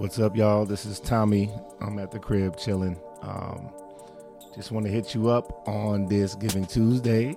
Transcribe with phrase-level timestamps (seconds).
[0.00, 0.64] What's up, y'all?
[0.64, 1.50] This is Tommy.
[1.82, 2.98] I'm at the crib chilling.
[3.20, 3.68] Um,
[4.56, 7.36] just want to hit you up on this Giving Tuesday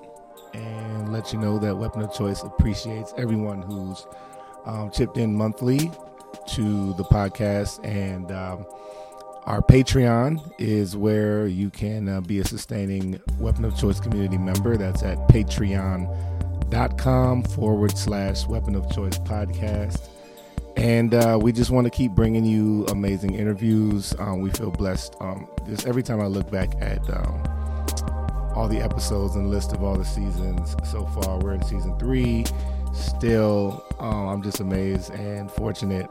[0.53, 4.07] and let you know that Weapon of Choice appreciates everyone who's
[4.65, 5.91] um, chipped in monthly
[6.53, 7.83] to the podcast.
[7.83, 8.65] And um,
[9.43, 14.77] our Patreon is where you can uh, be a sustaining Weapon of Choice community member.
[14.77, 15.83] That's at patreon.com
[17.43, 20.07] forward slash Weapon of Choice podcast.
[20.75, 24.15] And uh, we just want to keep bringing you amazing interviews.
[24.19, 25.15] Um, we feel blessed.
[25.19, 27.41] Um, just every time I look back at um,
[28.55, 32.45] all the episodes and list of all the seasons so far, we're in season three.
[32.93, 36.09] Still, um, I'm just amazed and fortunate.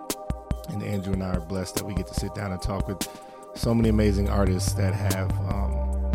[0.69, 3.09] And Andrew and I are blessed that we get to sit down and talk with
[3.55, 6.13] so many amazing artists that have, um,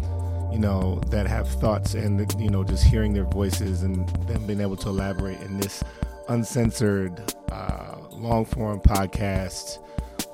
[0.52, 4.62] you know, that have thoughts and you know, just hearing their voices and them being
[4.62, 5.84] able to elaborate in this
[6.30, 7.34] uncensored.
[7.52, 7.87] Uh,
[8.17, 9.79] long form podcast.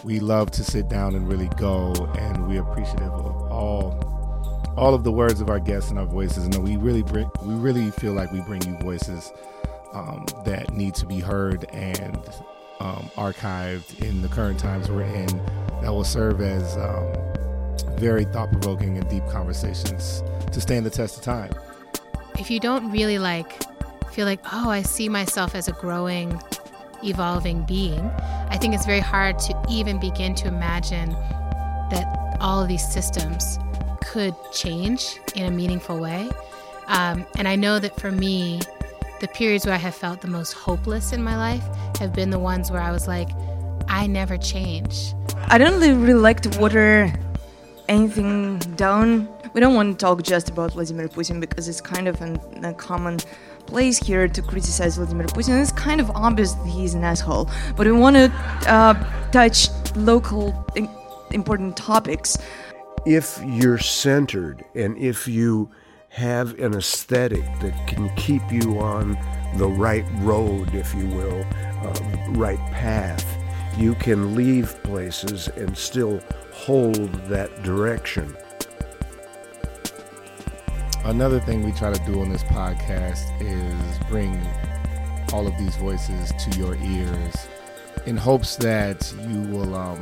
[0.04, 4.14] We love to sit down and really go, and we're appreciative of all
[4.76, 6.46] all of the words of our guests and our voices.
[6.46, 9.32] And we really bring, we really feel like we bring you voices
[9.94, 12.18] um, that need to be heard and
[12.80, 15.28] um, archived in the current times we're in.
[15.82, 17.06] That will serve as um,
[18.00, 21.52] very thought provoking and deep conversations to stand the test of time.
[22.40, 23.62] If you don't really like
[24.14, 26.40] feel like, oh, I see myself as a growing
[27.04, 28.10] evolving being,
[28.50, 31.12] I think it's very hard to even begin to imagine
[31.92, 33.60] that all of these systems
[34.06, 36.30] could change in a meaningful way.
[36.88, 38.60] Um, and I know that for me,
[39.20, 41.64] the periods where I have felt the most hopeless in my life
[42.00, 43.30] have been the ones where I was like,
[43.88, 45.14] I never change.
[45.48, 47.14] I don't really like to water
[47.88, 49.30] anything down.
[49.54, 53.20] We don't want to talk just about Vladimir Putin because it's kind of a common
[53.66, 55.62] place here to criticize Vladimir Putin.
[55.62, 58.32] It's kind of obvious that he's an asshole, but we want to
[58.68, 58.94] uh,
[59.32, 60.66] touch local
[61.32, 62.38] important topics.
[63.06, 65.70] If you're centered and if you
[66.10, 69.18] have an aesthetic that can keep you on
[69.58, 71.44] the right road, if you will,
[71.84, 73.26] uh, right path,
[73.78, 76.22] you can leave places and still
[76.52, 78.36] hold that direction.
[81.06, 84.42] Another thing we try to do on this podcast is bring
[85.34, 87.36] all of these voices to your ears
[88.06, 90.02] in hopes that you will um,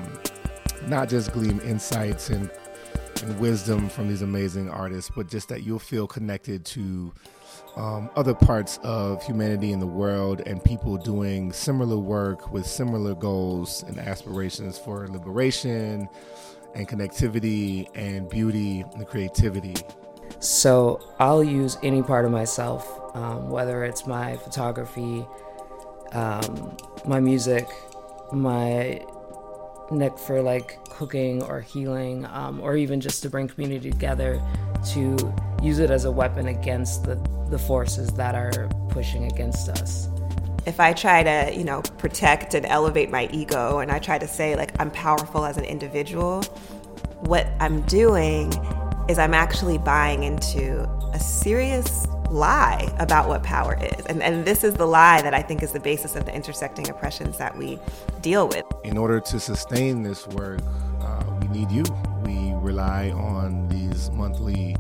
[0.85, 2.51] not just glean insights and,
[3.23, 7.12] and wisdom from these amazing artists, but just that you'll feel connected to
[7.75, 13.16] um, other parts of humanity in the world and people doing similar work with similar
[13.16, 16.07] goals and aspirations for liberation
[16.75, 19.73] and connectivity and beauty and creativity.
[20.41, 25.24] So I'll use any part of myself, um, whether it's my photography,
[26.13, 26.75] um,
[27.06, 27.69] my music,
[28.34, 29.06] my
[29.91, 34.41] neck for like cooking or healing, um, or even just to bring community together
[34.94, 37.16] to use it as a weapon against the,
[37.51, 40.09] the forces that are pushing against us.
[40.66, 44.28] If I try to, you know, protect and elevate my ego and I try to
[44.28, 46.41] say like I'm powerful as an individual,
[47.19, 48.51] what I'm doing
[49.11, 50.83] is I'm actually buying into
[51.13, 54.05] a serious lie about what power is.
[54.05, 56.89] And, and this is the lie that I think is the basis of the intersecting
[56.89, 57.77] oppressions that we
[58.21, 58.63] deal with.
[58.85, 60.61] In order to sustain this work,
[61.01, 61.83] uh, we need you.
[62.23, 64.77] We rely on these monthly,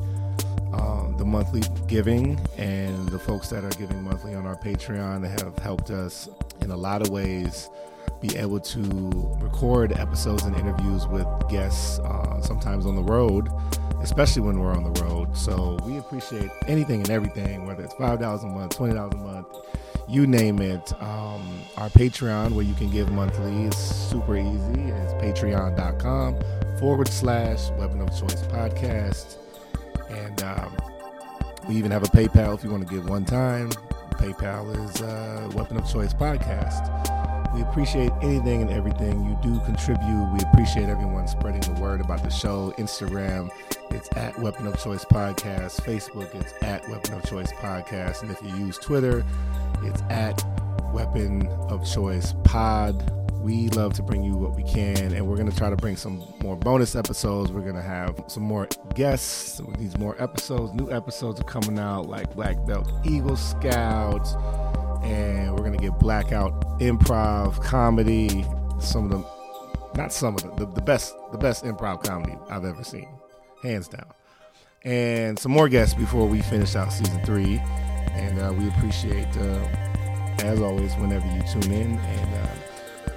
[0.73, 5.59] uh, the monthly giving, and the folks that are giving monthly on our Patreon have
[5.59, 6.29] helped us
[6.61, 7.69] in a lot of ways
[8.21, 8.81] be able to
[9.41, 13.49] record episodes and interviews with guests, uh, sometimes on the road
[14.01, 15.35] especially when we're on the road.
[15.37, 19.17] So we appreciate anything and everything, whether it's five dollars a month, twenty dollars a
[19.17, 19.47] month,
[20.07, 20.93] you name it.
[21.01, 24.81] Um, our Patreon, where you can give monthly, is super easy.
[24.81, 26.37] It's patreon.com
[26.79, 29.37] forward slash Weapon of Choice podcast,
[30.09, 30.75] and um,
[31.67, 33.69] we even have a PayPal if you want to give one time.
[34.11, 37.10] PayPal is uh, Weapon of Choice podcast.
[37.53, 40.31] We appreciate anything and everything you do contribute.
[40.31, 42.73] We appreciate everyone spreading the word about the show.
[42.77, 43.49] Instagram,
[43.89, 45.81] it's at Weapon of Choice Podcast.
[45.81, 48.21] Facebook, it's at Weapon of Choice Podcast.
[48.21, 49.25] And if you use Twitter,
[49.83, 50.41] it's at
[50.93, 53.11] Weapon of Choice Pod.
[53.41, 55.97] We love to bring you what we can, and we're going to try to bring
[55.97, 57.51] some more bonus episodes.
[57.51, 59.59] We're going to have some more guests.
[59.77, 64.35] These more episodes, new episodes are coming out, like Black Belt Eagle Scouts
[65.03, 68.45] and we're gonna get blackout improv comedy.
[68.79, 69.25] Some of them,
[69.95, 73.07] not some of them, the, the best, the best improv comedy I've ever seen,
[73.61, 74.07] hands down.
[74.83, 77.61] And some more guests before we finish out season three.
[78.13, 79.67] And uh, we appreciate, uh,
[80.39, 81.97] as always, whenever you tune in.
[81.97, 82.47] And uh,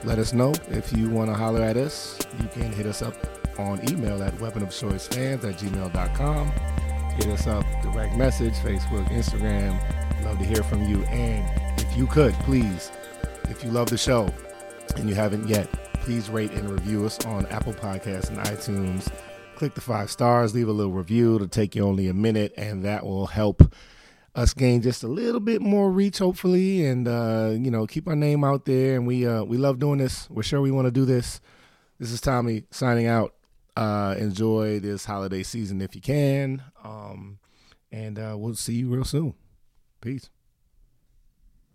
[0.05, 2.19] let us know if you want to holler at us.
[2.41, 3.15] You can hit us up
[3.59, 6.53] on email at weaponofchoicefans at gmail.com.
[7.17, 9.79] Hit us up, direct message, Facebook, Instagram.
[10.25, 11.03] Love to hear from you.
[11.05, 11.64] And
[11.97, 12.91] you could, please,
[13.45, 14.33] if you love the show
[14.97, 15.71] and you haven't yet,
[16.01, 19.11] please rate and review us on Apple Podcasts and iTunes.
[19.55, 21.37] Click the five stars, leave a little review.
[21.37, 23.63] It'll take you only a minute, and that will help
[24.35, 28.17] us gain just a little bit more reach, hopefully, and uh, you know keep our
[28.17, 28.97] name out there.
[28.97, 30.29] And we uh, we love doing this.
[30.29, 31.41] We're sure we want to do this.
[32.01, 33.35] This is Tommy signing out.
[33.77, 37.39] Uh, enjoy this holiday season if you can, um,
[37.93, 39.35] and uh, we'll see you real soon.
[40.01, 40.31] Peace.